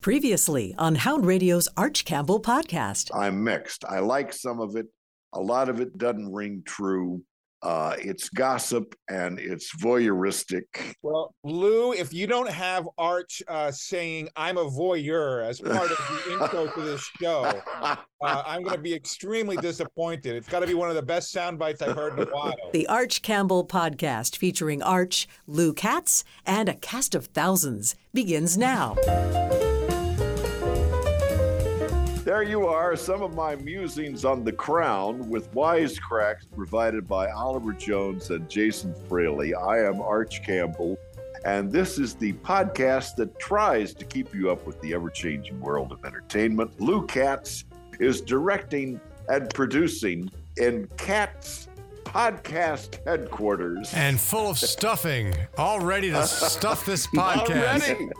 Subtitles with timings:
[0.00, 3.10] Previously on Hound Radio's Arch Campbell podcast.
[3.12, 3.84] I'm mixed.
[3.84, 4.86] I like some of it.
[5.32, 7.24] A lot of it doesn't ring true.
[7.62, 10.62] Uh, it's gossip and it's voyeuristic.
[11.02, 15.98] Well, Lou, if you don't have Arch uh, saying "I'm a voyeur" as part of
[15.98, 17.42] the intro to this show,
[17.82, 20.36] uh, I'm going to be extremely disappointed.
[20.36, 22.54] It's got to be one of the best sound bites I've heard in a while.
[22.72, 28.94] The Arch Campbell podcast, featuring Arch, Lou Katz, and a cast of thousands, begins now.
[32.28, 37.72] There you are, some of my musings on the crown with wisecracks provided by Oliver
[37.72, 39.54] Jones and Jason Fraley.
[39.54, 40.98] I am Arch Campbell,
[41.46, 45.58] and this is the podcast that tries to keep you up with the ever changing
[45.58, 46.78] world of entertainment.
[46.78, 47.64] Lou Katz
[47.98, 51.68] is directing and producing in Katz
[52.04, 53.90] podcast headquarters.
[53.94, 58.12] And full of stuffing, all ready to stuff this podcast.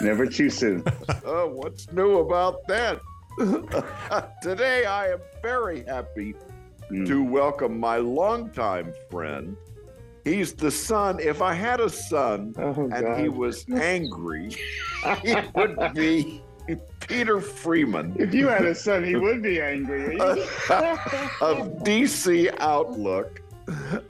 [0.00, 0.82] Never too soon.
[1.08, 3.02] Uh, what's new about that?
[4.42, 6.34] Today, I am very happy
[6.90, 7.06] Mm.
[7.08, 9.56] to welcome my longtime friend.
[10.22, 11.18] He's the son.
[11.18, 14.54] If I had a son Oh, and he was angry,
[15.22, 16.42] he would be
[17.08, 20.20] Peter Freeman If you had a son, he would be angry.
[20.20, 20.36] of
[21.84, 23.40] DC Outlook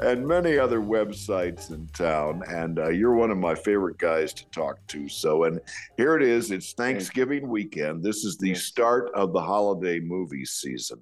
[0.00, 2.42] and many other websites in town.
[2.48, 5.08] And uh, you're one of my favorite guys to talk to.
[5.08, 5.60] So, and
[5.96, 6.50] here it is.
[6.50, 8.02] It's Thanksgiving weekend.
[8.02, 11.00] This is the start of the holiday movie season.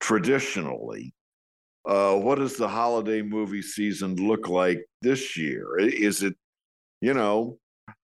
[0.00, 1.14] Traditionally,
[1.86, 5.78] uh, what does the holiday movie season look like this year?
[5.78, 6.34] Is it,
[7.00, 7.58] you know,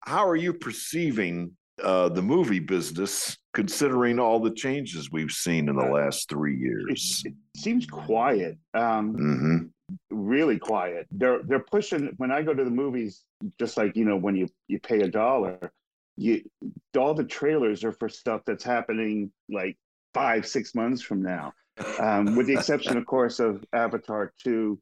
[0.01, 1.51] how are you perceiving
[1.83, 7.23] uh, the movie business considering all the changes we've seen in the last three years?
[7.25, 8.57] it seems quiet.
[8.73, 9.57] Um, hmm
[10.09, 11.07] really quiet.
[11.11, 12.13] They're they're pushing.
[12.17, 13.23] When I go to the movies,
[13.59, 15.71] just like you know, when you you pay a dollar,
[16.17, 16.43] you
[16.97, 19.77] all the trailers are for stuff that's happening like
[20.13, 21.53] five six months from now,
[21.99, 24.79] um, with the exception, of course, of Avatar two,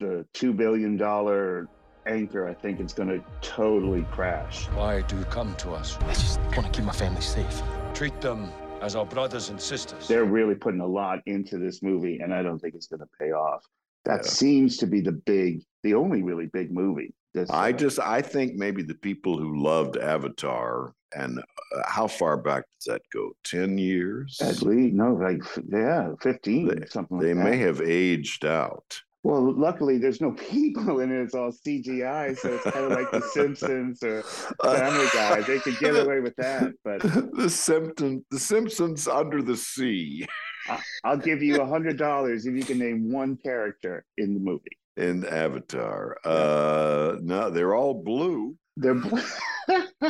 [0.00, 1.68] the two billion dollar
[2.06, 2.48] anchor.
[2.48, 4.66] I think it's going to totally crash.
[4.68, 5.96] Why do you come to us?
[6.02, 7.62] I just want to keep my family safe.
[7.94, 8.50] Treat them
[8.82, 10.06] as our brothers and sisters.
[10.06, 13.08] they're really putting a lot into this movie, and I don't think it's going to
[13.18, 13.64] pay off.
[14.04, 14.30] That Yeah.
[14.30, 17.14] seems to be the big, the only really big movie.
[17.34, 21.42] This, I uh, just I think maybe the people who loved Avatar and uh,
[21.86, 23.32] how far back does that go?
[23.44, 24.38] Ten years?
[24.40, 27.44] at least no, like yeah, fifteen, They- something like They that.
[27.44, 29.02] may have aged out.
[29.26, 31.20] Well, luckily, there's no people in it.
[31.20, 34.22] It's all CGI, so it's kind of like The Simpsons or
[34.62, 35.40] Family Guy.
[35.40, 37.00] They could get away with that, but
[37.32, 40.24] the Simpsons, the Simpsons under the sea
[40.68, 44.38] I- I'll give you a hundred dollars if you can name one character in the
[44.38, 44.78] movie.
[44.96, 46.18] in Avatar.
[46.24, 48.54] Uh, no, they're all blue.
[48.76, 49.18] They're bl-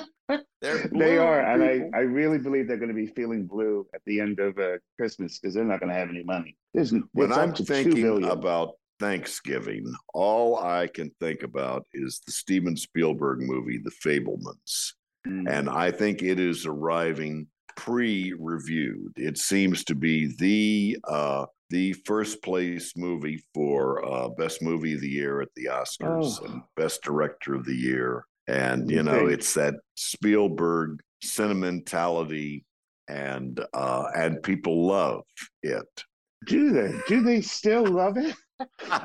[0.61, 0.99] They're blue.
[0.99, 1.63] they are, and.
[1.63, 4.77] I, I really believe they're going to be feeling blue at the end of uh,
[4.99, 6.57] Christmas because they're not going to have any money.
[6.75, 12.21] There's when I'm up to two thinking about Thanksgiving, all I can think about is
[12.25, 14.93] the Steven Spielberg movie, The Fabelmans.
[15.27, 15.51] Mm.
[15.51, 19.13] and I think it is arriving pre-reviewed.
[19.17, 25.01] It seems to be the uh, the first place movie for uh, best movie of
[25.01, 26.45] the year at the Oscars Oh.
[26.45, 32.65] and best director of the year, and you know it's that Spielberg sentimentality,
[33.09, 35.23] and uh, and people love
[35.63, 36.05] it.
[36.47, 36.95] Do they?
[37.09, 38.35] Do they still love it?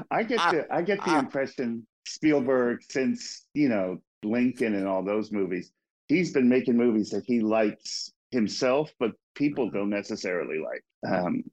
[0.09, 5.31] I get the I get the impression Spielberg, since you know Lincoln and all those
[5.31, 5.71] movies,
[6.07, 10.83] he's been making movies that he likes himself, but people don't necessarily like.
[11.07, 11.43] Um,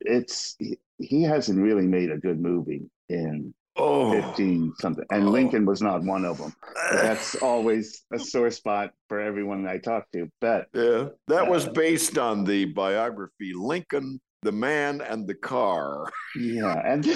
[0.00, 5.30] it's he, he hasn't really made a good movie in Oh, fifteen something, and Oh.
[5.30, 6.54] Lincoln was not one of them.
[6.92, 10.30] That's always a sore spot for everyone I talk to.
[10.40, 16.06] But yeah, that was Uh, based on the biography Lincoln, the Man and the Car.
[16.36, 17.06] yeah, and.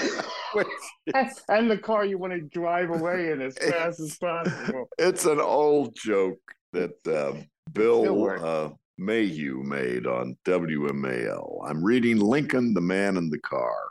[1.49, 4.89] and the car you want to drive away in as fast as possible.
[4.97, 6.39] it's an old joke
[6.73, 7.33] that uh,
[7.73, 11.67] Bill uh, Mayhew made on WMAL.
[11.67, 13.89] I'm reading Lincoln, the Man and the Car,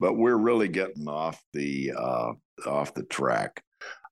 [0.00, 2.32] but we're really getting off the uh,
[2.66, 3.62] off the track.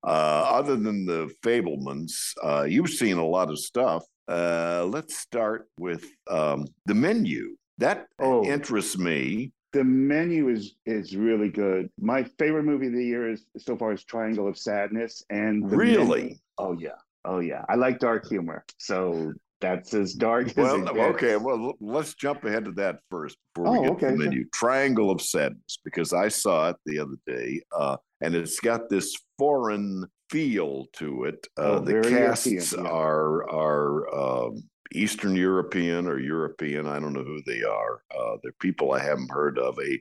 [0.02, 4.04] Uh, other than the Fabelmans, uh, you've seen a lot of stuff.
[4.26, 7.56] Uh, let's start with um, the menu.
[7.80, 8.44] That Oh.
[8.44, 9.52] interests me.
[9.72, 11.90] The menu is is really good.
[11.98, 16.20] My favorite movie of the year is so far is Triangle of Sadness, and Really?
[16.22, 17.64] menu- oh yeah, oh yeah.
[17.68, 20.98] I like dark humor, so that's as dark as Well, it gets.
[21.14, 21.36] okay.
[21.36, 24.30] Well, let's jump ahead to that first before we Oh, get to okay, the sure.
[24.30, 24.44] menu.
[24.52, 29.16] Triangle of Sadness, because I saw it the other day, uh, and it's got this
[29.38, 31.46] foreign feel to it.
[31.56, 32.90] Uh, Oh, the casts European, yeah.
[32.90, 34.14] are are
[34.48, 36.86] um, Eastern European or European.
[36.86, 38.02] I don't know who they are.
[38.16, 39.78] Uh, they're people I haven't heard of.
[39.78, 40.00] A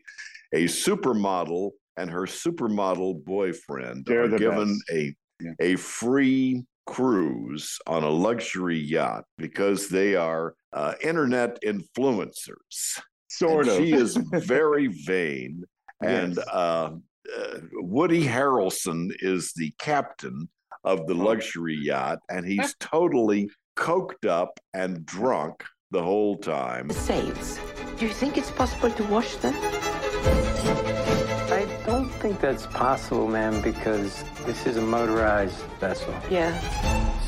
[0.53, 4.91] a supermodel and her supermodel boyfriend They're are the given best.
[4.91, 5.51] a Yeah.
[5.59, 12.99] a free cruise on a luxury yacht because they are uh, internet influencers.
[13.29, 13.77] Sort And of.
[13.77, 15.63] She is very vain.
[16.01, 16.47] And Yes.
[16.47, 16.91] uh,
[17.37, 20.49] uh, Woody Harrelson is the captain
[20.83, 21.17] of the Oh.
[21.25, 23.49] luxury yacht, and he's totally
[23.83, 26.89] coked up and drunk the whole time.
[26.89, 27.59] The sails.
[27.97, 29.55] Do you think it's possible to wash them?
[31.51, 36.51] I don't think that's possible, ma'am, because this is a motorized vessel, Yeah.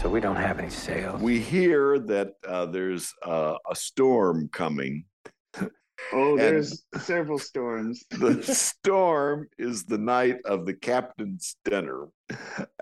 [0.01, 1.21] so we don't have any sails.
[1.21, 5.05] We hear that uh, there's uh, a storm coming.
[6.13, 8.03] oh, there's several storms.
[8.19, 12.07] The storm is the night of the captain's dinner,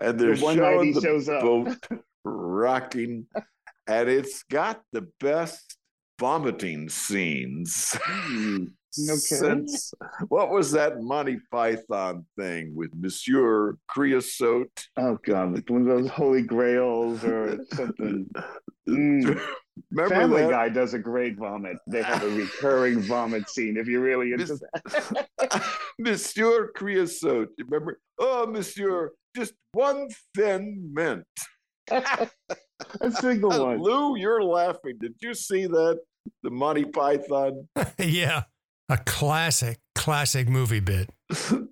[0.01, 1.41] and they're The one night showing he the shows up.
[1.41, 1.77] boat
[2.25, 3.25] rocking,
[3.89, 5.77] and it's got the best
[6.19, 7.97] vomiting scenes.
[8.01, 8.65] Hmm,
[8.97, 9.17] Okay.
[9.19, 9.93] Since
[10.29, 14.87] what was that Monty Python thing with Monsieur Creosote?
[14.97, 18.29] Oh god, one of those holy grails or something.
[18.87, 19.39] Mm.
[19.91, 20.49] Remember Family that?
[20.49, 21.77] Guy does a great vomit.
[21.85, 23.77] They have a recurring vomit scene.
[23.77, 25.63] If you're really into that,
[25.99, 27.49] Monsieur Creosote.
[27.59, 27.99] Remember?
[28.17, 31.23] Oh, Monsieur, just one thin mint.
[33.01, 33.81] a single one.
[33.81, 34.97] Lou, you're laughing.
[34.99, 35.99] Did you see that?
[36.43, 37.67] The Monty Python.
[37.99, 38.43] yeah.
[38.89, 41.09] A classic, classic movie bit.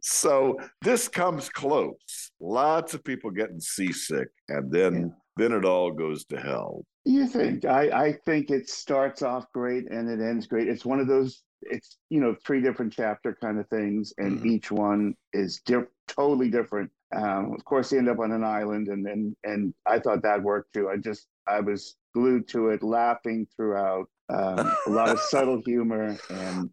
[0.01, 2.31] so this comes close.
[2.39, 6.83] Lots of people getting seasick, and then then it all goes to hell.
[7.05, 7.65] You think?
[7.65, 10.67] I I think it starts off great and it ends great.
[10.67, 11.41] It's one of those.
[11.61, 14.45] It's you know three different chapter kind of things, and Mhm.
[14.45, 16.91] each one is diff- totally different.
[17.15, 20.41] Um, of course, they end up on an island, and and and I thought that
[20.43, 20.89] worked too.
[20.89, 24.07] I just I was glued to it, laughing throughout.
[24.29, 26.69] Um, a lot of subtle humor and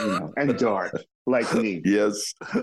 [0.00, 0.94] you know and dark
[1.26, 1.82] like me.
[1.84, 2.32] Yes,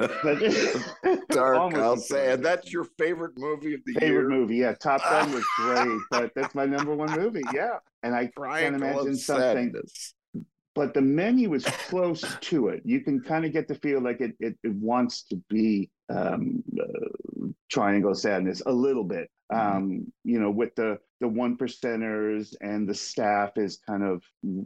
[1.30, 1.74] dark.
[1.74, 4.20] I'll say, and that's your favorite movie of the favorite year.
[4.22, 4.56] Favorite movie.
[4.56, 7.44] Yeah, Top Gun was great, but that's my number one movie.
[7.54, 9.72] Yeah, and I can't imagine something.
[9.72, 10.14] Sadness.
[10.74, 12.82] But the menu is close to it.
[12.84, 16.62] You can kind of get the feel like it it, it wants to be um,
[16.78, 19.30] uh, Triangle Sadness a little bit.
[19.52, 24.22] Um, you know, with the the one percenters and the staff is kind of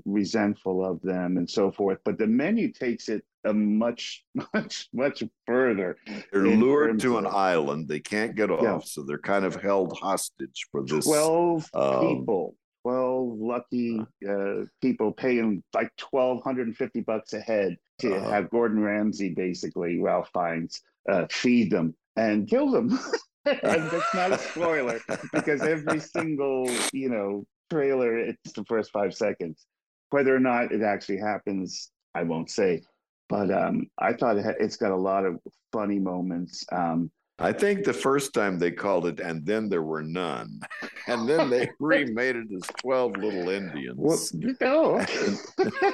[0.06, 1.99] resentful of them and so forth.
[2.05, 5.96] But the menu takes it a much much much further.
[6.32, 7.88] They're lured to an of- island.
[7.88, 8.78] They can't get off, Yeah.
[8.82, 11.04] so they're kind of held hostage for this.
[11.04, 18.30] 12 um, people 12 lucky uh, people paying like 1250 bucks a head to Uh-huh.
[18.30, 20.80] have gordon ramsay basically ralph fiennes
[21.10, 22.98] uh, feed them and kill them.
[23.46, 25.00] And that's not a spoiler
[25.32, 29.64] because every single you know trailer it's the first five seconds.
[30.10, 32.82] Whether or not it actually happens i won't say.
[33.28, 35.38] But um, i thought it had, it's got a lot of
[35.72, 36.64] funny moments.
[36.72, 37.10] Um,
[37.40, 40.61] I think the first time they called it, and then there were none,
[41.06, 44.19] and then they remade it as Twelve Little Indians, well,
[44.61, 45.06] no.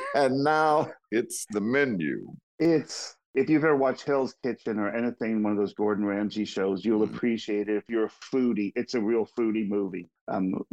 [0.15, 2.27] and now it's the menu.
[2.59, 6.85] It's if you've ever watched Hell's Kitchen or anything, one of those Gordon Ramsay shows,
[6.85, 7.15] you'll Mhm.
[7.15, 7.77] appreciate it.
[7.77, 10.09] If you're a foodie, it's a real foodie movie.
[10.29, 10.65] Um,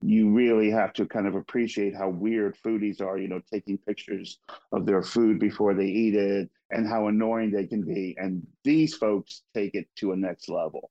[0.00, 4.38] you really have to kind of appreciate how weird foodies are, you know, taking pictures
[4.70, 8.16] of their food before they eat it and how annoying they can be.
[8.16, 10.90] And these folks take it to a next level.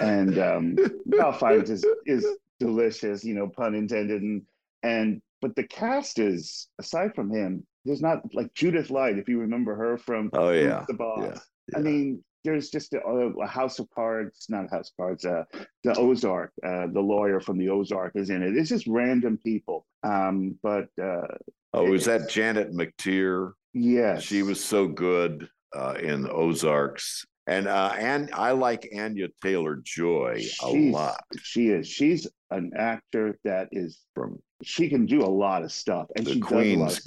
[0.00, 0.76] And um,
[1.40, 2.26] Fiennes is, is
[2.60, 4.20] delicious, you know, pun intended.
[4.20, 4.46] And,
[4.82, 9.40] and, but the cast is, aside from him, there's not like Judith Light, if you
[9.40, 11.40] remember her from Oh yeah, the boss.
[11.72, 15.44] yeah, I mean, there's just a, a House of Cards, not House of Cards, uh,
[15.84, 18.56] the Ozark, uh, the lawyer from the Ozark is in it.
[18.56, 19.86] It's just random people.
[20.04, 21.26] Um, but uh,
[21.74, 23.52] Oh, was that Janet McTeer?
[23.74, 29.80] yes, She was so good uh, in Ozarks, and uh, and I like Anya Taylor
[29.84, 31.20] Joy a lot.
[31.42, 31.86] She is.
[31.88, 36.32] She's an actor that is From she can do a lot of stuff, and the
[36.34, 37.04] she does a lot of Queen's stuff.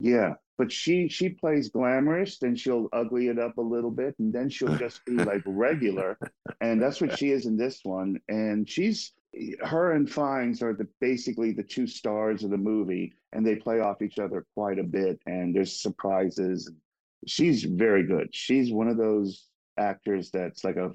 [0.00, 4.32] Yeah, but she she plays glamorous, then she'll ugly it up a little bit, and
[4.32, 6.18] then she'll just be like regular,
[6.60, 8.18] and that's what she is in this one.
[8.28, 9.12] And she's
[9.62, 13.80] her and Fiennes are the basically the two stars of the movie, and they play
[13.80, 15.18] off each other quite a bit.
[15.26, 16.70] And there's surprises.
[17.26, 18.28] She's very good.
[18.34, 19.48] She's one of those
[19.78, 20.92] actors that's like a,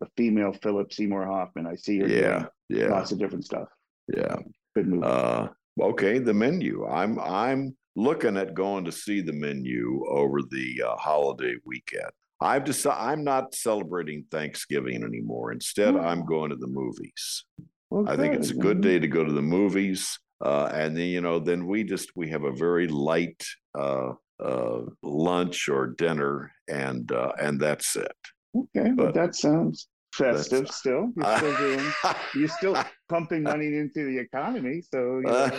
[0.00, 1.66] a female Philip Seymour Hoffman.
[1.66, 3.68] I see her Yeah, doing yeah, lots of different stuff.
[4.14, 4.36] yeah.
[4.74, 5.02] Good movie.
[5.04, 5.48] Uh,
[5.80, 6.86] okay, the menu.
[6.86, 12.10] I'm I'm looking at going to see the menu over the uh, holiday weekend.
[12.40, 15.52] I've decided I'm not celebrating Thanksgiving anymore.
[15.52, 16.00] Instead, Oh.
[16.00, 17.44] I'm going to the movies.
[17.90, 20.18] Well, I think it's a good day to go to the movies.
[20.42, 23.44] Uh, and then, you know, then we just, we have a very light
[23.78, 28.12] uh, uh, lunch or dinner and, uh, and that's it.
[28.56, 30.68] Okay, but- that sounds festive.
[30.68, 31.92] Still, you're still doing.
[32.34, 32.76] You're still
[33.10, 35.50] pumping money into the economy, so you know,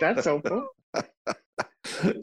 [0.00, 0.66] that's helpful.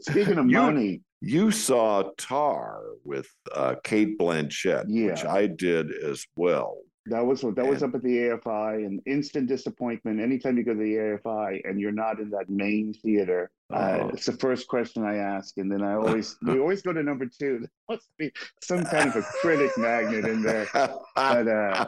[0.00, 6.24] Speaking of You- money, You saw Tar with uh, Cate Blanchett, which I did as
[6.36, 6.76] well.
[7.06, 10.20] that was that was up at the AFI, and instant disappointment.
[10.20, 14.08] Anytime you go to the AFI and you're not in that main theater, uh, Uh-huh.
[14.12, 17.26] it's the first question I ask, and then I always we always go to number
[17.26, 17.54] two.
[17.88, 18.30] There must be
[18.62, 20.66] some kind of a critic magnet in there.
[20.74, 21.86] But uh, uh,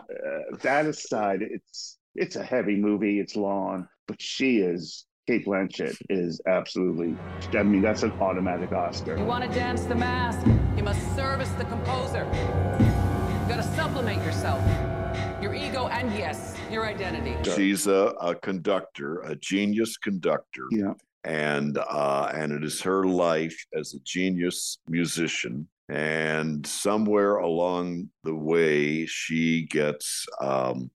[0.62, 3.20] that aside, it's it's a heavy movie.
[3.20, 7.14] It's long, but she is Cate Blanchett is absolutely.
[7.56, 9.16] I mean, that's an automatic Oscar.
[9.16, 10.44] You want to dance the mask,
[10.76, 12.24] you must service the composer.
[12.24, 14.60] You've gotta supplement yourself,
[15.40, 17.36] your ego, and yes, your identity.
[17.48, 20.64] She's a, a conductor, a genius conductor.
[20.72, 20.94] Yeah.
[21.22, 25.68] and uh, and it is her life as a genius musician.
[25.88, 30.90] And somewhere along the way, she gets um,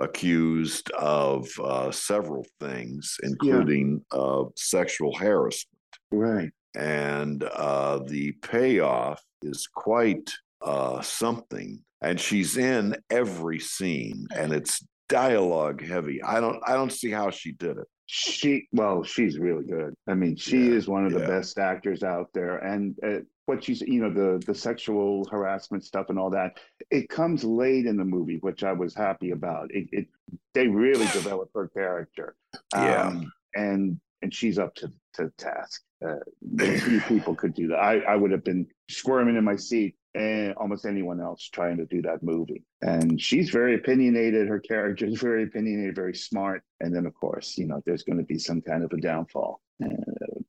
[0.00, 5.76] accused of uh, several things, including uh, sexual harassment.
[6.10, 6.50] Right.
[6.74, 10.30] And uh, the payoff is quite
[10.62, 11.80] uh, something.
[12.02, 16.22] And she's in every scene, and it's dialogue heavy.
[16.22, 17.86] I don't I don't see how she did it.
[18.06, 19.94] She well, she's really good.
[20.08, 21.26] I mean, she Yeah, is one of the yeah.
[21.26, 23.18] best actors out there, and uh,
[23.50, 26.58] what she's you know the the sexual harassment stuff and all that.
[26.90, 29.74] It comes late in the movie, which I was happy about.
[29.74, 30.06] It, it
[30.54, 32.36] they really develop her character.
[32.72, 33.08] Yeah.
[33.08, 35.82] Um, and and she's up to to task.
[36.06, 36.16] Uh,
[36.58, 37.78] few people could do that.
[37.78, 41.86] I I would have been squirming in my seat and almost anyone else trying to
[41.86, 42.64] do that movie.
[42.82, 44.48] And she's very opinionated.
[44.48, 46.62] Her character is very opinionated, very smart.
[46.80, 49.60] And then, of course, you know, there's going to be some kind of a downfall.
[49.84, 49.88] Uh,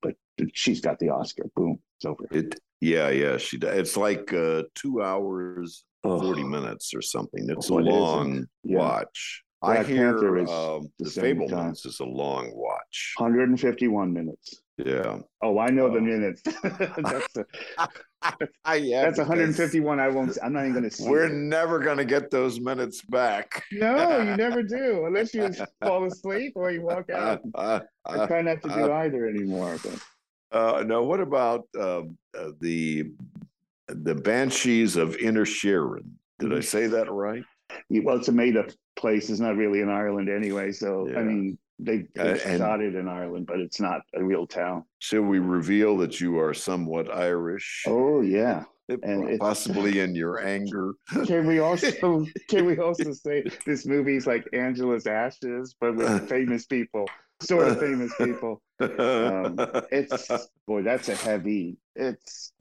[0.02, 0.16] but
[0.54, 1.44] she's got the Oscar.
[1.56, 2.26] Boom, it's over.
[2.32, 3.78] It yeah, yeah, she does.
[3.78, 7.48] It's like uh, two hours, forty minutes or something.
[7.50, 7.92] It's a What is it?
[8.00, 8.78] long Yeah.
[8.80, 9.44] watch.
[9.64, 11.22] I Black hear Panther is um, the the.
[11.22, 13.14] Fabelmans is a long watch.
[13.18, 14.60] 151 minutes.
[14.84, 16.02] Yeah, Oh, I know the Oh.
[16.02, 16.42] minutes.
[16.98, 17.46] that's a,
[18.66, 20.00] I, yeah, that's because 151.
[20.00, 20.36] I won't.
[20.42, 21.08] I'm not even going to see.
[21.08, 21.34] We're it.
[21.34, 23.64] never gonna get those minutes back.
[23.72, 25.52] No, you never do, unless you
[25.84, 27.42] fall asleep or you walk out.
[27.54, 29.78] Uh, I try not to do either anymore.
[29.84, 30.00] But
[30.52, 33.12] uh, no, what about um, uh, the
[33.88, 36.18] the Banshees of Inner Sharon?
[36.40, 37.44] Did I say that right?
[37.90, 39.30] Well, it's a made up place.
[39.30, 40.72] It's not really in Ireland anyway.
[40.72, 41.20] So Yeah.
[41.20, 44.84] I mean, they, Uh, they it in Ireland, but it's not a real town.
[45.00, 47.84] Shall we reveal that you are somewhat Irish?
[47.88, 48.64] Oh yeah.
[48.88, 50.94] It- and possibly in your anger.
[51.26, 56.66] Can we also can we also say this movie's like Angela's Ashes, but with famous
[56.66, 57.08] people,
[57.48, 58.62] sort of famous people.
[58.80, 59.58] Um,
[59.92, 60.28] it's
[60.68, 61.78] boy, that's a heavy.
[61.96, 62.54] It's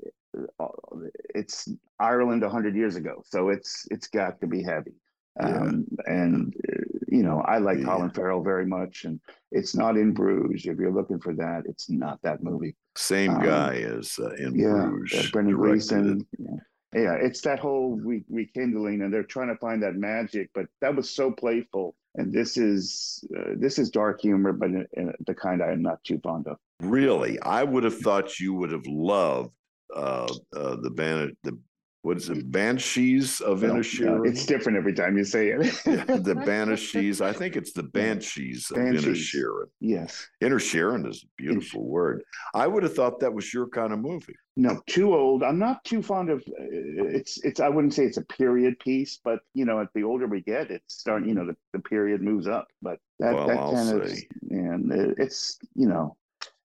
[1.34, 1.68] it's
[1.98, 4.94] Ireland hundred years ago, so it's it's got to be heavy.
[5.38, 7.84] Um, and uh, you know, I like Yeah.
[7.86, 9.20] Colin Farrell very much, and
[9.52, 10.66] it's not in Bruges.
[10.66, 12.76] If you're looking for that, it's not that movie.
[12.96, 15.26] Same Um, guy as uh, in yeah, Bruges.
[15.26, 16.26] uh, Brendan Gleeson.
[16.38, 16.56] Yeah.
[16.92, 20.50] Yeah, it's that whole re- rekindling, and they're trying to find that magic.
[20.54, 24.86] But that was so playful, and this is uh, this is dark humor, but in,
[24.94, 26.58] in the kind I am not too fond of.
[26.80, 29.52] Really, I would have thought you would have loved
[29.94, 31.58] uh, uh, the ban the
[32.02, 35.60] what is it Banshees of No, no, it's different every time you say it.
[35.84, 37.20] the Banshees.
[37.20, 39.34] I think it's the Banshees of Banshees.
[39.34, 39.66] Inisherin.
[39.80, 42.22] yes, Inisherin is a beautiful word.
[42.54, 44.34] I would have thought that was your kind of movie.
[44.56, 45.42] no, too old.
[45.42, 46.40] I'm not too fond of.
[46.40, 47.60] Uh, it's it's.
[47.60, 50.70] I wouldn't say it's a period piece, but you know, at the older we get,
[50.70, 51.28] it's starting.
[51.28, 52.68] You know, the, the period moves up.
[52.82, 54.26] But that Well, that I'll kind of say.
[54.50, 56.16] and it- it's you know,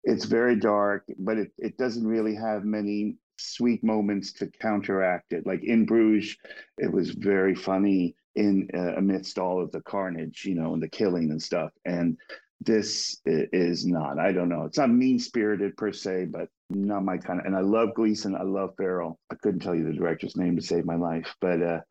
[0.03, 5.45] it's very dark, but it it doesn't really have many sweet moments to counteract it.
[5.45, 6.37] Like in Bruges,
[6.77, 10.87] it was very funny in uh, amidst all of the carnage, you know, and the
[10.89, 11.71] killing and stuff.
[11.85, 12.17] And
[12.61, 14.19] this is not.
[14.19, 14.63] I don't know.
[14.63, 17.45] It's not mean spirited per se, but not my kind of.
[17.45, 18.35] And I love Gleeson.
[18.35, 19.19] I love Farrell.
[19.31, 21.81] I couldn't tell you the director's name to save my life, but uh,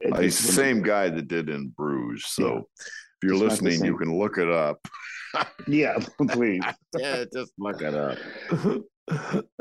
[0.00, 2.26] it He's the same guy that did in Bruges.
[2.26, 2.58] So Yeah.
[2.58, 4.86] if you're Just not the listening, you can look it up.
[5.68, 5.98] Yeah,
[6.30, 6.62] please.
[6.98, 8.18] yeah, just look it up.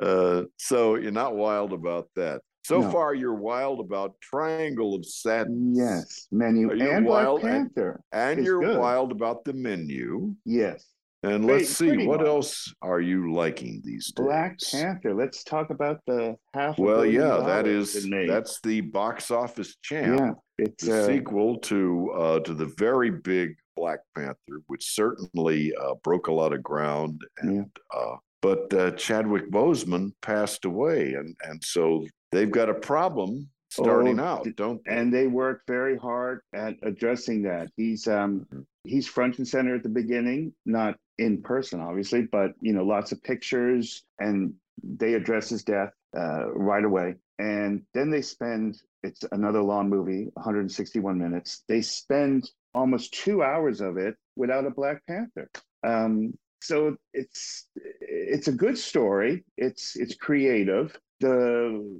[0.01, 2.41] uh, so you're not wild about that.
[2.63, 2.89] So No.
[2.91, 5.77] far, you're wild about Triangle of Sadness.
[5.77, 8.01] Yes, menu and Black wild and- Panther.
[8.11, 8.79] And It's you're good.
[8.79, 10.33] wild about the menu.
[10.45, 10.83] Yes.
[11.21, 12.27] And Pretty- let's see, what much.
[12.27, 14.25] else are you liking these days?
[14.25, 15.13] Black Panther.
[15.15, 16.77] Let's talk about the half.
[16.77, 20.19] Well, yeah, that is that's the box office champ.
[20.19, 20.33] yeah.
[20.57, 25.95] It's the uh, sequel to uh, to the very big Black Panther, which certainly uh,
[26.03, 27.21] broke a lot of ground.
[27.39, 33.49] And uh, but uh, Chadwick Boseman passed away, and and so they've got a problem
[33.71, 34.91] starting Oh, out, don't they?
[34.95, 37.69] and they work very hard at addressing that.
[37.75, 38.65] He's um Mhm.
[38.83, 43.11] he's front and center at the beginning, not in person, obviously, but you know, lots
[43.11, 47.15] of pictures, and they address his death uh, right away.
[47.39, 51.63] And then they spend it's another long movie, 161 minutes.
[51.67, 55.49] They spend almost two hours of it without a Black Panther.
[55.83, 57.67] Um, so it's
[58.01, 59.43] it's a good story.
[59.57, 60.97] It's it's creative.
[61.19, 61.99] The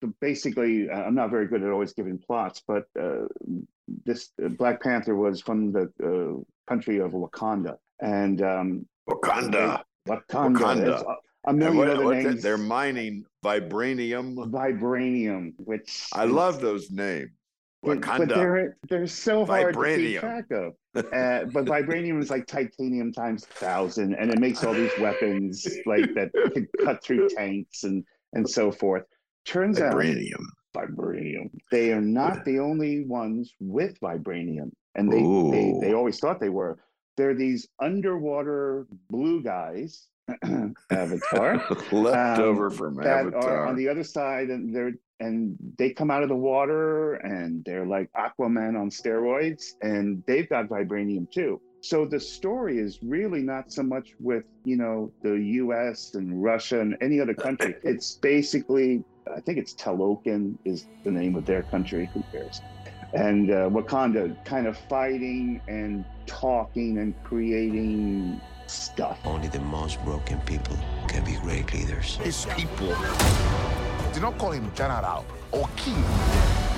[0.00, 3.26] the- basically, uh, I'm not very good at always giving plots, but uh,
[4.04, 9.82] this uh, Black Panther was from the uh, country of Wakanda, and um, Wakanda.
[10.08, 11.16] Wakanda, Wakanda.
[11.46, 12.42] a million what- other names.
[12.42, 14.34] They're mining vibranium.
[14.50, 17.30] vibranium, which I is- love those names.
[17.86, 20.74] But they're they're so hard to keep track of.
[20.96, 25.66] Uh, but vibranium is like titanium times a thousand, and it makes all these weapons
[25.84, 28.02] like that can cut through tanks and
[28.32, 29.04] and so forth.
[29.44, 30.42] Turns out Vibranium.
[30.74, 31.50] vibranium.
[31.70, 35.78] They are not the only ones with vibranium, and they, they Ooh.
[35.82, 36.78] they always thought they were.
[37.18, 40.08] They're these underwater blue guys,
[40.90, 41.62] Avatar,
[41.92, 43.66] Left um, over from that are Avatar.
[43.66, 47.86] on the other side, and they're and they come out of the water, and they're
[47.86, 51.60] like Aquaman on steroids, and they've got vibranium too.
[51.80, 56.14] So the story is really not so much with you know the U.S.
[56.14, 57.76] and Russia and any other country.
[57.84, 59.04] It's basically,
[59.34, 62.10] I think it's Talokan is the name of their country.
[62.12, 62.60] Who cares?
[63.12, 69.20] And uh, Wakanda kind of fighting and talking and creating stuff.
[69.24, 70.76] Only the most broken people
[71.08, 72.16] can be great leaders.
[72.16, 72.94] His people
[74.16, 76.02] did not call him general or king.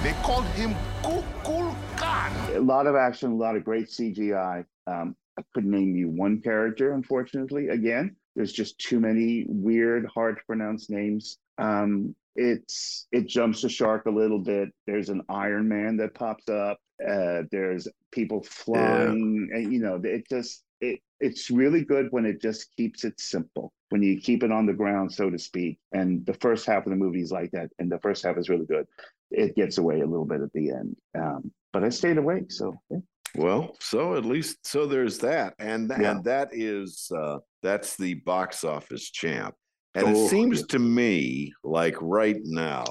[0.02, 2.56] They called him Kukulkan.
[2.56, 4.64] a lot of action, a lot of great CGI.
[4.88, 7.68] Um, I couldn't name you one character, unfortunately.
[7.68, 11.38] Again, there's just too many weird, hard to pronounce names.
[11.58, 14.70] Um, it's it jumps the shark a little bit.
[14.88, 16.78] There's an Iron Man that pops up.
[17.00, 22.40] Uh, there's people flying, and you know, it just it it's really good when it
[22.40, 23.72] just keeps it simple.
[23.90, 25.78] When you keep it on the ground, so to speak.
[25.92, 28.48] And the first half of the movie is like that, and the first half is
[28.48, 28.86] really good.
[29.30, 32.80] It gets away a little bit at the end, um, but I stayed awake, so
[32.90, 32.98] yeah.
[33.34, 36.12] Well, so at least so there's that, and Yeah.
[36.12, 39.54] and that is uh, that's the box office champ,
[39.94, 40.66] and Oh, it seems yeah.
[40.70, 42.84] to me like right now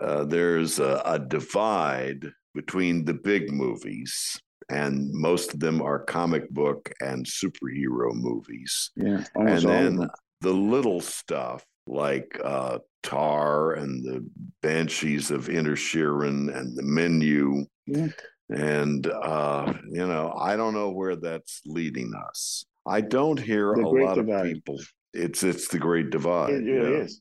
[0.00, 4.40] uh, there's a, a divide between the big movies,
[4.72, 9.78] and most of them are comic book and superhero movies, Yeah, and almost all of
[9.98, 14.24] then the little stuff like uh, Tar and the
[14.62, 18.08] Banshees of Inisherin and the Menu Yeah.
[18.50, 22.64] and uh, you know, I don't know where that's leading us.
[22.86, 24.46] I don't hear The a lot Divide.
[24.46, 24.80] of people.
[25.12, 26.54] It's it's the great divide.
[26.54, 27.02] It yeah.
[27.02, 27.20] is.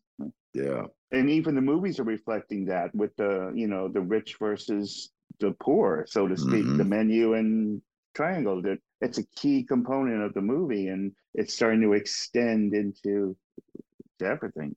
[0.54, 0.84] Yeah.
[1.12, 5.10] And even the movies are reflecting that with the, you know, the rich versus
[5.42, 6.78] the poor, so to speak, Mhm.
[6.78, 7.82] the menu and
[8.14, 8.62] triangle.
[8.62, 13.36] That it's a key component of the movie, and it's starting to extend into
[14.20, 14.76] to everything.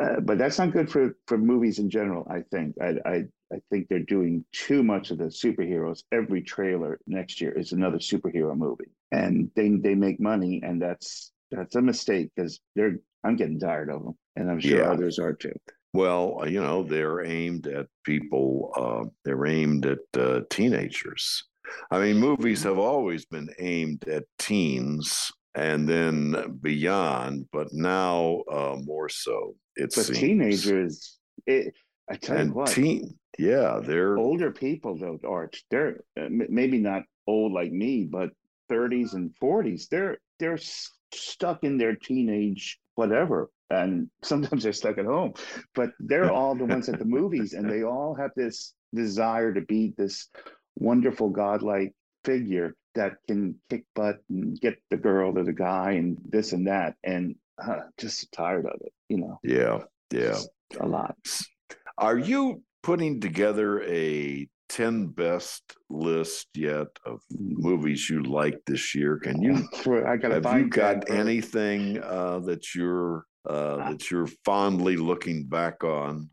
[0.00, 2.26] Uh, but that's not good for for movies in general.
[2.30, 2.76] I think.
[2.80, 3.16] I, I
[3.52, 6.02] I think they're doing too much of the superheroes.
[6.10, 11.32] Every trailer next year is another superhero movie, and they they make money, and that's
[11.50, 12.98] that's a mistake because they're.
[13.24, 14.90] I'm getting tired of them, and I'm sure Yeah.
[14.90, 15.54] others are too.
[15.92, 18.72] Well, uh, you know, they're aimed at people.
[18.76, 21.44] Uh, they're aimed at uh, teenagers.
[21.90, 28.76] I mean, movies have always been aimed at teens and then beyond, but now uh,
[28.82, 29.54] more so.
[29.76, 30.18] It's But seems.
[30.18, 31.74] teenagers, it.
[32.10, 36.78] I tell you what, teen, yeah, they're older people though, Arch, they're uh, m- maybe
[36.78, 38.30] not old like me, but
[38.70, 39.88] 30s and 40s.
[39.88, 45.34] They're they're s- stuck in their teenage whatever, and sometimes they're stuck at home.
[45.74, 49.60] But they're all the ones at the movies, and they all have this desire to
[49.60, 50.28] be this
[50.76, 56.18] wonderful godlike figure that can kick butt and get the girl or the guy and
[56.28, 59.78] this and that, and uh, just tired of it, you know, yeah,
[60.10, 60.38] yeah.
[60.80, 61.16] a lot.
[61.98, 69.18] Are you putting together a 10 best list yet of movies you like this year?
[69.18, 69.68] Can you
[70.06, 71.12] I gotta have find you got 10 first.
[71.12, 76.30] anything uh, that you're uh, that you're fondly looking back on?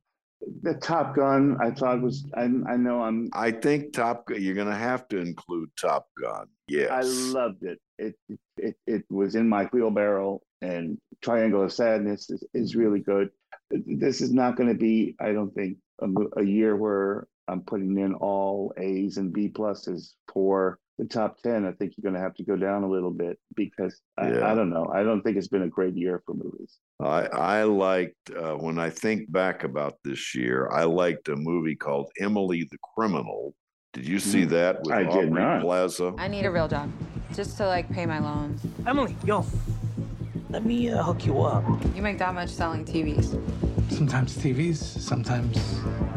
[0.62, 4.42] the Top Gun, I thought was I, I know I'm I think Top Gun.
[4.42, 6.48] You're going to have to include Top Gun.
[6.68, 7.80] Yes, I loved it.
[7.98, 8.16] It
[8.58, 13.30] it it, was in my wheelbarrow and Triangle of Sadness is, is really good.
[13.72, 17.98] This is not going to be, I don't think, a, a year where I'm putting
[17.98, 21.66] in all A's and B pluses for the top 10.
[21.66, 24.40] I think you're going to have to go down a little bit because Yeah.
[24.40, 24.92] I, I don't know.
[24.94, 26.78] I don't think it's been a great year for movies.
[27.00, 30.70] I I liked uh, when I think back about this year.
[30.72, 33.56] I liked a movie called Emily the Criminal.
[33.94, 34.50] Did you see Mm.
[34.50, 35.62] that with I did not.
[35.62, 36.14] Plaza?
[36.18, 36.92] I need a real job,
[37.34, 38.62] just to like pay my loans.
[38.86, 39.44] Emily, yo,
[40.50, 41.64] let me uh, hook you up.
[41.96, 43.28] You make that much selling TVs.
[43.90, 45.58] Sometimes TVs, sometimes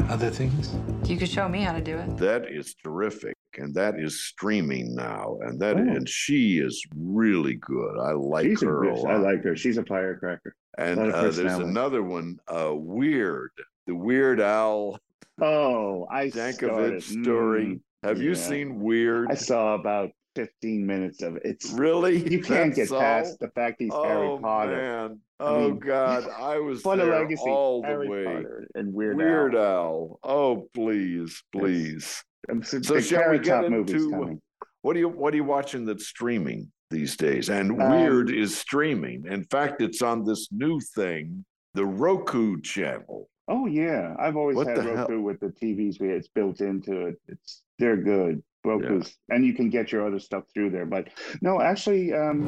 [0.09, 0.73] other things.
[1.09, 2.17] You could show me how to do it.
[2.17, 5.79] That is terrific, and that is streaming now, and that Oh.
[5.79, 7.99] and she is really good.
[7.99, 9.11] I like She's her a good- lot.
[9.13, 9.55] I like her.
[9.55, 10.55] She's a firecracker.
[10.77, 13.51] and lot of uh, there's another one, uh, Weird,
[13.85, 14.97] the Weird Al.
[15.41, 17.65] Oh, I Yankovic started- story.
[17.65, 19.29] Mm, Have you seen Weird?
[19.31, 21.41] I saw about 15 minutes of it.
[21.45, 22.17] It's Really?
[22.31, 24.75] you can't get past the fact he's oh Harry Potter.
[24.75, 25.19] man!
[25.39, 26.27] I Oh mean, God!
[26.39, 27.43] I was a there legacy.
[27.47, 28.25] all the Harry way.
[28.25, 29.61] Potter and Weird, Weird Al.
[29.63, 30.19] Al.
[30.23, 32.23] Oh please, please.
[32.49, 34.41] Um, so So the shall we get movie's into coming.
[34.81, 37.49] what are you what are you watching that's streaming these days?
[37.49, 39.25] And Um, Weird is streaming.
[39.27, 43.29] In fact, it's on this new thing, the Roku channel.
[43.47, 44.95] Oh yeah, I've always What had the hell?
[45.07, 45.99] Roku with the TVs.
[45.99, 47.15] We it's built into it.
[47.27, 48.41] It's they're good.
[48.65, 50.85] Roku's, and you can get your other stuff through there.
[50.85, 51.09] But
[51.41, 52.45] no, actually, um,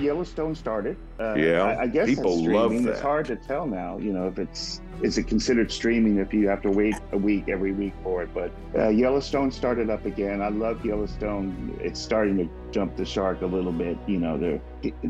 [0.00, 0.96] Yellowstone started.
[1.18, 2.88] Uh, Yeah, I, I guess people it's love streaming.
[2.88, 3.98] It's hard to tell now.
[3.98, 7.48] You know, if it's is it considered streaming if you have to wait a week
[7.48, 8.30] every week for it.
[8.34, 10.40] But uh, Yellowstone started up again.
[10.42, 11.78] I love Yellowstone.
[11.80, 13.96] It's starting to jump the shark a little bit.
[14.08, 14.60] You know, the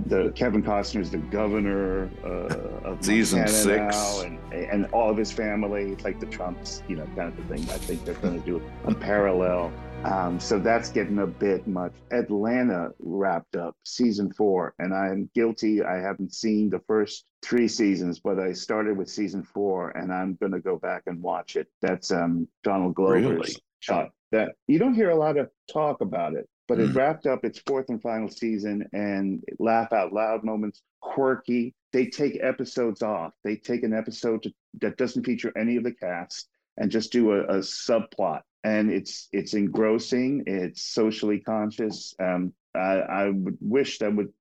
[0.06, 4.22] the Kevin Costner's the governor uh, of Season Montana six.
[4.22, 5.92] and and all of his family.
[5.92, 7.60] It's like the Trumps, you know, kind of the thing.
[7.70, 9.72] I think they're going to do a parallel.
[10.04, 11.94] Um, so that's getting a bit much.
[12.12, 15.82] Atlanta wrapped up season four, and I'm guilty.
[15.82, 20.34] I haven't seen the first three seasons, but I started with season four, and I'm
[20.34, 21.68] going to go back and watch it.
[21.80, 23.54] That's um, Donald Glover's Really?
[23.80, 24.10] shot.
[24.32, 26.94] That you don't hear a lot of talk about it, but it Mhm.
[26.94, 31.74] wrapped up its fourth and final season, and laugh out loud moments, quirky.
[31.92, 33.32] They take episodes off.
[33.44, 37.32] They take an episode to, that doesn't feature any of the cast and just do
[37.32, 43.98] a, a subplot and it's it's engrossing it's socially conscious um i i would wish
[43.98, 44.32] that would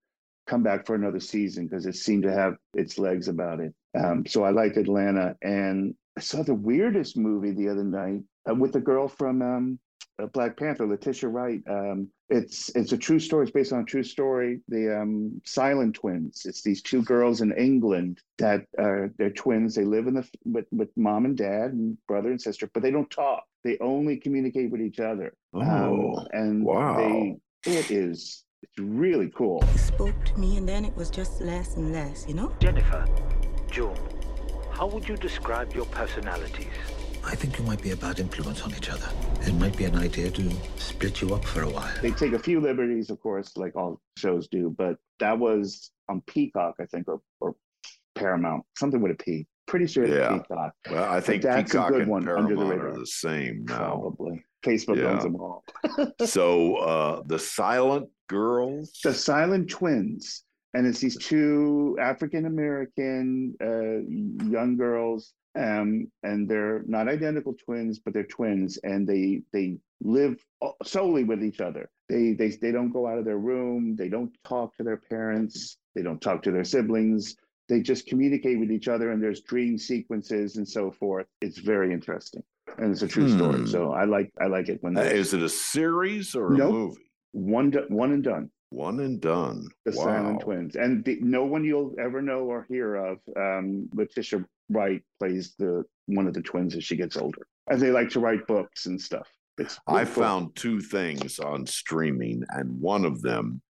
[0.48, 4.26] come back for another season because it seemed to have its legs about it um
[4.26, 8.72] so i like atlanta and i saw the weirdest movie the other night uh, with
[8.74, 9.80] the girl from um
[10.34, 11.62] Black Panther, Letitia Wright.
[11.70, 13.44] Um, it's it's a true story.
[13.44, 14.60] It's based on a true story.
[14.68, 16.44] The um, Silent Twins.
[16.46, 19.76] It's these two girls in England that are they're twins.
[19.76, 22.92] They live in the with with mom and dad and brother and sister, but they
[22.92, 23.44] don't talk.
[23.64, 25.34] They only communicate with each other.
[25.54, 25.62] Oh,
[26.18, 26.98] Um, and wow.
[26.98, 29.62] they it is it's really cool.
[29.76, 32.54] spoke to me and then it was just less and less, you know?
[32.60, 33.06] Jennifer,
[33.70, 33.98] June,
[34.72, 36.68] how would you describe your personalities?
[37.26, 39.08] I think you might be a bad influence on each other.
[39.42, 41.92] It might be an idea to split you up for a while.
[42.02, 46.22] They take a few liberties, of course, like all shows do, but that was on
[46.28, 47.56] Peacock, I think, or, or
[48.16, 49.48] Paramount, something with a P.
[49.68, 50.38] Pretty sure it's Yeah.
[50.38, 50.74] Peacock.
[50.92, 52.90] Well, I think that's Peacock a good and one under the radar.
[52.90, 53.78] are the same now.
[53.78, 54.44] Probably.
[54.66, 55.12] Facebook Yeah.
[55.12, 55.64] owns them all.
[56.26, 59.00] so uh, the Silent Girls.
[59.04, 60.44] The Silent Twins.
[60.76, 68.00] And it's these two African American uh, young girls, um, and they're not identical twins,
[68.00, 70.44] but they're twins, and they they live
[70.84, 71.90] solely with each other.
[72.10, 73.96] They they they don't go out of their room.
[73.96, 75.78] They don't talk to their parents.
[75.96, 77.36] They don't talk to their siblings.
[77.70, 81.28] They just communicate with each other, and there's dream sequences and so forth.
[81.42, 82.44] It's very interesting,
[82.78, 83.60] and it's a true story.
[83.60, 83.66] Hmm.
[83.68, 86.58] So I like I like it when Uh, they is it a series or a
[86.58, 86.72] Nope.
[86.74, 87.02] movie?
[87.32, 88.50] one one and done.
[88.70, 89.68] One and done.
[89.86, 90.04] The wow.
[90.04, 93.20] Silent Twins, and the, no one you'll ever know or hear of.
[93.38, 97.92] Um, Letitia Wright plays the one of the twins as she gets older, and they
[97.92, 99.28] like to write books and stuff.
[99.58, 100.24] It's I cool.
[100.24, 103.62] found two things on streaming, and one of them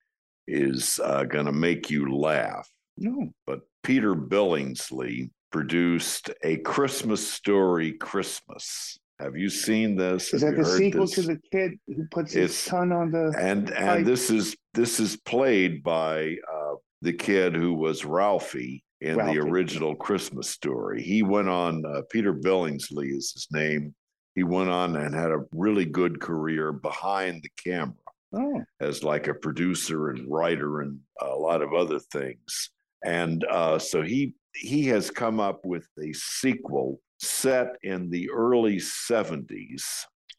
[0.48, 2.68] is uh, going to make you laugh.
[2.98, 8.98] No, But Peter Billingsley produced a Christmas story Christmas.
[9.20, 10.34] Have you seen this?
[10.34, 11.16] is Have that the sequel this?
[11.16, 13.34] to the kid who puts his It's- ton on the?
[13.40, 13.78] and pipe?
[13.78, 19.40] and this is this is played by uh, the kid who was Ralphie in the
[19.40, 21.02] original Christmas story.
[21.02, 21.86] He went on.
[21.86, 23.94] Uh, Peter Billingsley is his name.
[24.36, 27.94] He went on and had a really good career behind the camera
[28.36, 32.72] Oh, as like a producer and writer and a lot of other things.
[33.06, 38.78] And uh, so he he has come up with a sequel set in the early
[38.78, 39.84] 70s.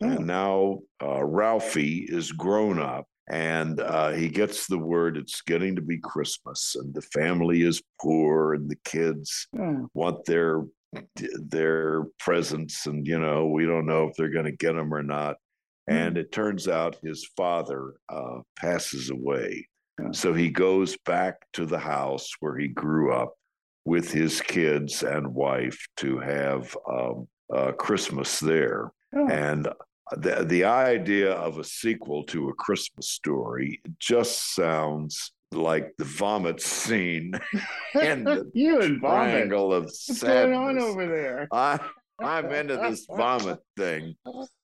[0.03, 0.09] Oh.
[0.09, 5.77] And now uh, Ralphie is grown up and uh, he gets the word it's getting
[5.77, 9.89] to be Christmas, and the family is poor, and the kids Oh.
[9.95, 10.65] want their
[11.41, 15.03] their presents, and you know we don't know if they're going to get them or
[15.03, 15.37] not.
[15.87, 19.69] And it turns out his father uh, passes away,
[20.13, 23.35] so he goes back to the house where he grew up
[23.85, 28.93] with his kids and wife to have um, uh, Christmas there.
[29.15, 29.29] Oh.
[29.29, 29.69] And
[30.13, 36.61] the the idea of a sequel to a Christmas story just sounds like the vomit
[36.61, 37.33] scene
[38.01, 39.31] in the you and vomit.
[39.31, 41.49] triangle of What's going on over there?
[41.53, 41.81] I
[42.21, 44.15] I'm into this vomit thing,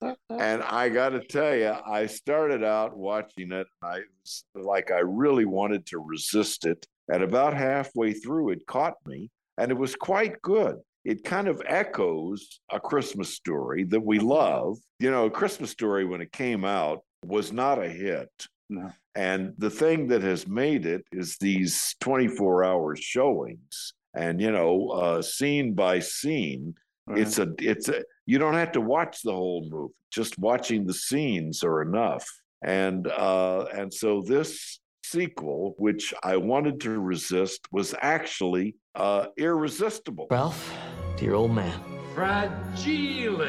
[0.01, 3.67] and I got to tell you, I started out watching it.
[3.83, 8.67] And I was like, I really wanted to resist it, and about halfway through, it
[8.67, 10.77] caught me, and it was quite good.
[11.05, 14.79] It kind of echoes a Christmas story that we love.
[14.99, 18.31] You know, a Christmas story when it came out was not a hit.
[18.69, 18.93] No.
[19.15, 23.95] And the thing that has made it is these 24 hour showings.
[24.15, 26.75] And, you know, uh, scene by scene,
[27.09, 29.95] it's a, it's a, you don't have to watch the whole movie.
[30.13, 32.29] Just watching the scenes are enough.
[32.63, 40.27] And, uh, and so this sequel, which I wanted to resist, was actually uh, irresistible.
[40.31, 40.73] Ralph,
[41.17, 41.79] dear old man.
[42.15, 43.47] Fragile.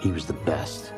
[0.00, 0.92] He was the best.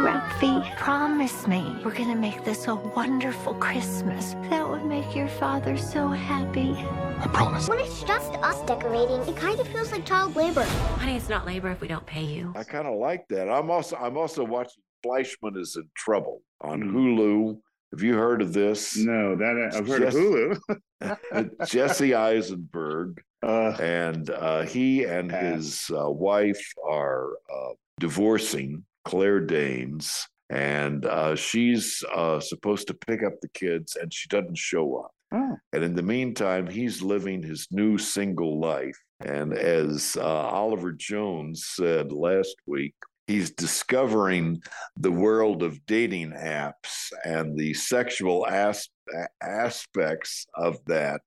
[0.00, 4.32] Ralphie, promise me we're gonna make this a wonderful Christmas.
[4.50, 6.72] That would make your father so happy.
[6.72, 7.68] I promise.
[7.68, 10.64] When it's just us decorating, it kind of feels like child labor.
[10.98, 12.52] Honey, it's not labor if we don't pay you.
[12.56, 13.48] I kind of like that.
[13.48, 17.60] I'm also I'm also watching Fleishman is in Trouble on Hulu.
[17.94, 18.96] Have you heard of this?
[18.96, 20.16] No, that I've heard Yes.
[20.16, 21.66] of Hulu.
[21.68, 30.26] Jesse Eisenberg, Uh, and uh, he and his uh, wife are uh, divorcing, Claire Danes,
[30.50, 35.12] and uh, she's uh, supposed to pick up the kids, and she doesn't show up.
[35.32, 35.56] Oh.
[35.72, 38.98] And in the meantime, he's living his new single life.
[39.24, 42.94] And as uh, Oliver Jones said last week,
[43.26, 44.60] he's discovering
[44.96, 48.88] the world of dating apps and the sexual as-
[49.42, 51.22] aspects of that.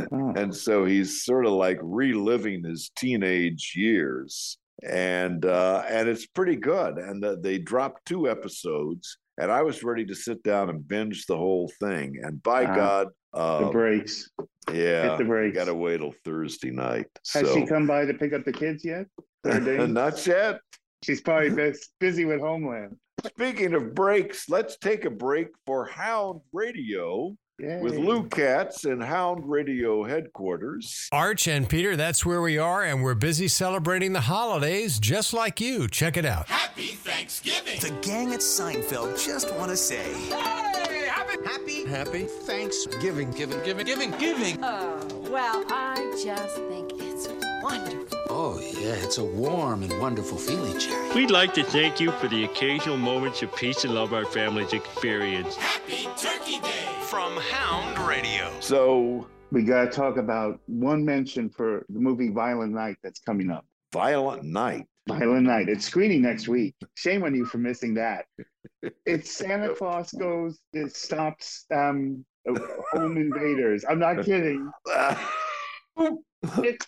[0.00, 4.58] And so he's sort of like reliving his teenage years.
[4.82, 6.98] And uh, and it's pretty good.
[6.98, 11.24] And uh, they dropped two episodes, and I was ready to sit down and binge
[11.26, 12.20] the whole thing.
[12.22, 14.28] And by Ah, God, uh, the breaks.
[14.70, 15.56] yeah, Hit the brakes.
[15.56, 17.06] Got to wait till Thursday night.
[17.32, 19.06] Has so she come by to pick up the kids yet?
[19.44, 20.60] Not yet.
[21.06, 22.96] She's probably bus- busy with Homeland.
[23.26, 29.48] Speaking of breaks, let's take a break for Hound Radio with Lou Katz and Hound
[29.48, 31.08] Radio headquarters.
[31.12, 35.60] Arch and Peter, that's where we are, and we're busy celebrating the holidays just like
[35.60, 35.86] you.
[35.88, 36.46] Check it out.
[36.48, 37.78] Happy Thanksgiving!
[37.80, 40.12] The gang at Seinfeld just want to say.
[40.12, 41.06] Hey!
[41.06, 44.58] Happy, happy, happy Thanksgiving, giving, giving, giving, giving.
[44.62, 47.05] Oh, well, I just think it's
[47.66, 48.18] wonderful.
[48.30, 51.14] Oh, yeah, it's a warm and wonderful feeling, Jerry.
[51.14, 54.72] We'd like to thank you for the occasional moments of peace and love our families
[54.72, 55.56] experience.
[55.56, 58.52] Happy Turkey Day from Hound Radio.
[58.60, 63.50] So We got to talk about one mention for the movie Violent Night that's coming
[63.50, 63.64] up.
[63.92, 64.86] Violent Night.
[65.08, 65.68] Violent Night.
[65.68, 66.74] It's screening next week.
[66.94, 68.26] Shame on you for missing that.
[69.04, 72.24] It's Santa Claus goes, it stops um,
[72.92, 73.84] home invaders.
[73.88, 74.70] I'm not kidding.
[76.58, 76.84] It,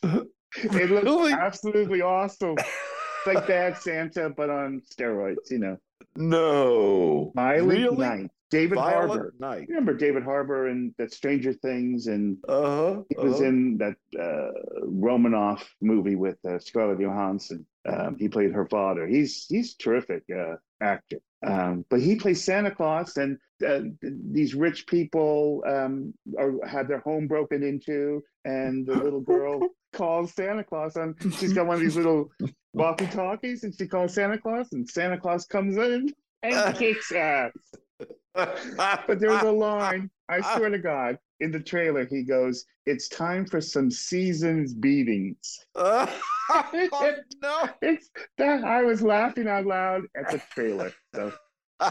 [0.64, 2.56] it looks absolutely awesome.
[2.58, 5.78] It's like Bad Santa, but on steroids, you know.
[6.16, 7.32] No.
[7.34, 7.96] Violent Really?
[7.96, 8.30] Night.
[8.50, 9.34] David Violent Harbour.
[9.38, 9.66] Night.
[9.68, 13.44] Remember David Harbour and that Stranger Things, and uh-huh, he was uh-huh.
[13.44, 14.50] in that uh,
[14.84, 17.66] Romanoff movie with uh, Scarlett Johansson.
[17.86, 19.06] Um, he played her father.
[19.06, 21.20] He's he's terrific uh, actor.
[21.46, 27.00] Um, but he plays Santa Claus, and uh, these rich people um, are, have their
[27.00, 29.60] home broken into, and the little girl
[29.92, 31.14] calls Santa Claus on.
[31.38, 32.30] She's got one of these little
[32.72, 37.52] walkie-talkies, and she calls Santa Claus, and Santa Claus comes in and kicks ass.
[38.34, 43.46] But there's a line, I swear to God, in the trailer, he goes, It's time
[43.46, 45.66] for some seasons beatings.
[45.74, 46.08] oh,
[47.42, 47.68] no.
[47.82, 50.92] It's that I was laughing out loud at the trailer.
[51.14, 51.32] So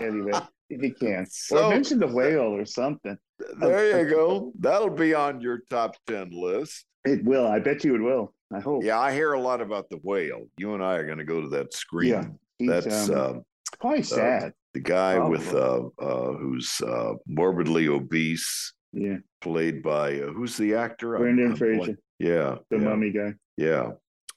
[0.01, 1.25] anyway, if you can.
[1.29, 3.17] So- or mention the whale or something.
[3.59, 4.51] There um, you go.
[4.59, 6.85] That'll be on your top 10 list.
[7.07, 7.47] It will.
[7.47, 8.33] I bet you it will.
[8.53, 8.83] I hope.
[8.83, 10.45] Yeah, I hear a lot about the whale.
[10.57, 12.37] You and I are going to go to that screen.
[12.59, 13.43] he's, That's um, um,
[13.79, 14.53] Probably uh, sad.
[14.73, 19.17] the guy with uh, uh, who's uh, morbidly obese, yeah.
[19.41, 21.17] played by uh, who's the actor?
[21.17, 23.33] Brendan Fraser, Yeah, the yeah, mummy guy.
[23.57, 23.91] Yeah.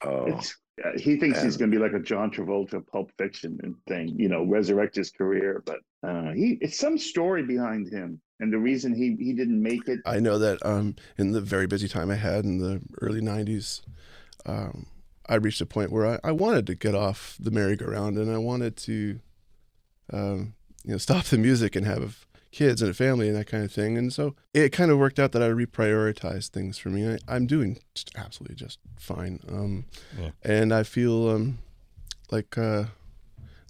[0.05, 0.55] Uh, It's Uh,
[0.97, 4.29] he thinks And- he's going to be like a John Travolta Pulp Fiction thing, you
[4.29, 5.63] know, resurrect his career.
[5.65, 9.87] But uh, he it's some story behind him, and the reason he he didn't make
[9.87, 9.99] it.
[10.05, 13.81] I know that um, in the very busy time I had in the early 90s,
[14.45, 14.87] um,
[15.27, 18.37] I reached a point where I, I wanted to get off the merry-go-round and I
[18.37, 19.19] wanted to,
[20.11, 23.63] um, you know, stop the music and have kids and a family and that kind
[23.63, 23.97] of thing.
[23.97, 27.07] And so it kind of worked out that I reprioritized things for me.
[27.13, 29.39] I, I'm doing just absolutely just fine.
[29.49, 29.85] Um,
[30.19, 30.31] Yeah.
[30.43, 31.59] And I feel um,
[32.31, 32.85] like uh,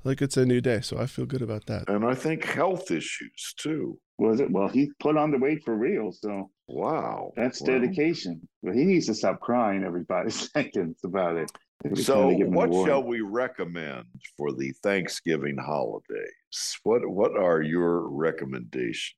[0.03, 0.81] like it's a new day.
[0.81, 1.89] So I feel good about that.
[1.89, 3.99] And I think health issues too.
[4.17, 4.51] Was it?
[4.51, 6.11] Well, he put on the weight for real.
[6.11, 7.33] So Wow.
[7.35, 7.67] that's Wow.
[7.67, 8.47] dedication.
[8.63, 11.51] But he needs to stop crying every five seconds about it.
[11.95, 14.05] So, time they give him an what shall we recommend
[14.37, 16.77] for the Thanksgiving holidays?
[16.83, 19.15] What What are your recommendations?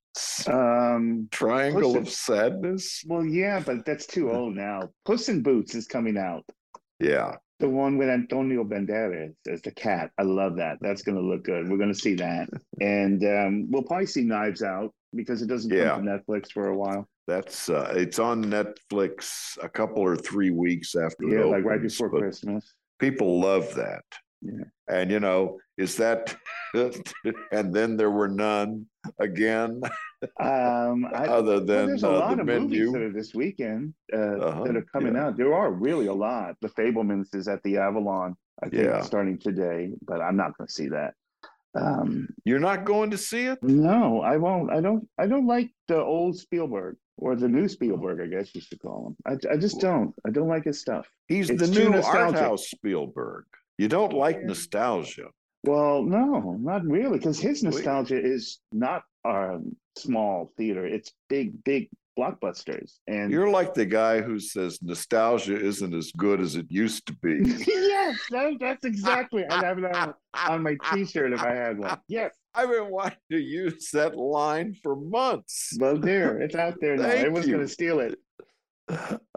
[0.48, 3.04] Um, Triangle of Puss Sadness.
[3.08, 4.90] Well, yeah, but that's too old now.
[5.06, 6.46] Puss in Boots is coming out.
[7.00, 7.36] Yeah.
[7.60, 10.12] The one with Antonio Banderas as the cat.
[10.18, 10.78] I love that.
[10.82, 11.70] That's going to look good.
[11.70, 12.50] We're going to see that.
[12.82, 15.92] And um, we'll probably see Knives Out because it doesn't Yeah.
[15.92, 17.08] come to Netflix for a while.
[17.28, 22.10] That's uh, it's on Netflix a couple or three weeks after Yeah, like right before
[22.10, 22.74] Christmas.
[23.00, 24.04] People love that.
[24.42, 24.66] Yeah.
[24.90, 26.36] And you know, is that
[26.74, 28.86] and then there were none
[29.20, 29.82] again,
[30.40, 32.92] Um, I, other well, than there's a uh, lot the of movies menu.
[32.92, 35.28] that are this weekend uh, Uh-huh, that are coming yeah.
[35.28, 35.38] out.
[35.38, 36.56] There are really a lot.
[36.62, 39.02] The Fabelmans is at the Avalon, I think, Yeah.
[39.02, 41.14] starting today, but I'm not going to see that.
[41.76, 43.60] Um, You're not going to see it?
[43.64, 44.72] no, I won't.
[44.72, 45.08] I don't.
[45.18, 48.22] I don't like the old Spielberg or the new Spielberg.
[48.22, 49.16] I guess you should call him.
[49.26, 50.14] I, I just don't.
[50.26, 51.08] I don't like his stuff.
[51.28, 53.46] He's It's the new art house Spielberg.
[53.78, 55.30] You don't like nostalgia.
[55.64, 60.86] Well, no, not really, because his nostalgia is not um, small theater.
[60.86, 62.94] It's big, big blockbusters.
[63.08, 67.14] And You're like the guy who says nostalgia isn't as good as it used to
[67.14, 67.42] be.
[67.68, 69.46] yes, that, that's exactly.
[69.46, 70.14] I'd have it on,
[70.48, 72.00] on my T-shirt if I had one.
[72.08, 72.32] Yes.
[72.56, 75.76] I've been wanting to use that line for months.
[75.80, 77.06] Well, there, it's out there now.
[77.06, 78.20] Everyone's going to steal it.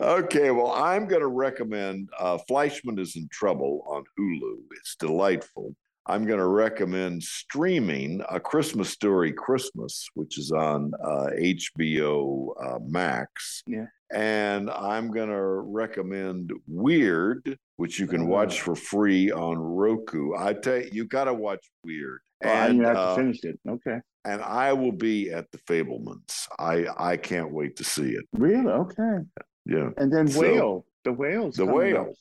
[0.00, 4.56] Okay, well, I'm going to recommend uh, Fleishman is in Trouble on Hulu.
[4.72, 5.74] It's delightful.
[6.08, 12.78] I'm going to recommend streaming A Christmas Story Christmas, which is on uh, HBO uh,
[12.86, 13.62] Max.
[13.66, 13.86] Yeah.
[14.12, 20.34] And I'm going to recommend Weird, which you can watch for free on Roku.
[20.38, 22.20] I tell you, you got to watch Weird.
[22.44, 23.58] Oh, and you have uh, to finish it.
[23.68, 23.98] Okay.
[24.24, 26.46] and I will be at the Fabelmans.
[26.58, 28.24] I I can't wait to see it.
[28.34, 28.66] Really?
[28.68, 29.18] Okay.
[29.64, 29.88] Yeah.
[29.96, 30.86] And then So- Whale.
[31.04, 32.12] The Whale's The Whale.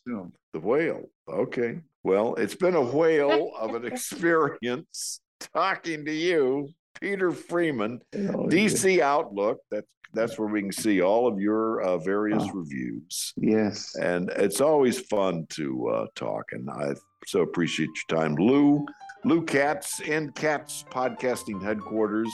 [0.54, 1.10] The whale.
[1.28, 1.80] Okay.
[2.06, 5.22] Well, it's been a whale of an experience
[5.56, 6.70] talking to you,
[7.02, 9.58] Peter Freeman, Oh, DC Outlook.
[9.72, 12.52] That's that's where we can see all of your uh, various Oh.
[12.54, 13.96] reviews, Yes.
[13.96, 16.44] and it's always fun to uh, talk.
[16.54, 16.94] And I
[17.26, 18.86] so appreciate your time, Lou.
[19.26, 22.30] Lou Katz in Katz Podcasting Headquarters.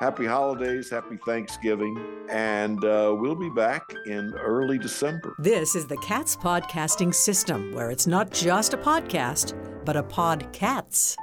[0.00, 1.96] Happy holidays, happy Thanksgiving,
[2.28, 5.34] and uh, we'll be back in early December.
[5.38, 9.54] This is the Cats Podcasting System, where it's not just a podcast,
[9.86, 11.16] but a podcats.